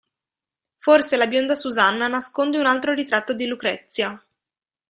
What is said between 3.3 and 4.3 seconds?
di Lucrezia.